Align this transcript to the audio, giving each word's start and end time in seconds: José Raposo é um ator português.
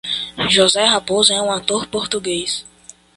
José 0.49 0.83
Raposo 0.87 1.31
é 1.31 1.39
um 1.39 1.51
ator 1.51 1.85
português. 1.85 2.65